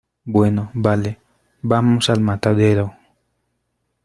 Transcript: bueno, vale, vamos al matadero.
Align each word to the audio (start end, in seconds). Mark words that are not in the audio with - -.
bueno, 0.23 0.71
vale, 0.73 1.19
vamos 1.61 2.09
al 2.09 2.21
matadero. 2.21 2.95